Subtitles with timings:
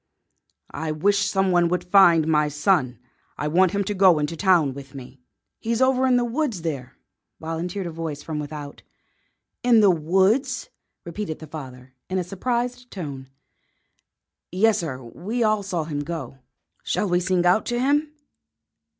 [0.73, 2.97] "I wish some one would find my son.
[3.37, 5.21] I want him to go into town with me."
[5.59, 6.97] "He's over in the woods there,"
[7.39, 8.81] volunteered a voice from without.
[9.61, 10.71] "In the woods!"
[11.05, 13.29] repeated the father, in a surprised tone.
[14.49, 16.39] "Yes, sir; we all saw him go.
[16.83, 18.11] Shall we sing out to him?"